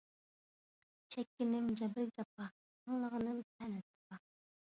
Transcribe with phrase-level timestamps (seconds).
[1.15, 2.47] چەككىنىم جەبر-جاپا،
[2.89, 4.21] ئاڭلىغىنىم تەنە– تاپا